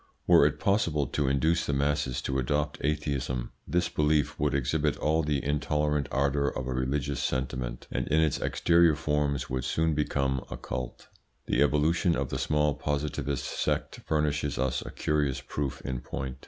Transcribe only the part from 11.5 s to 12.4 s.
evolution of the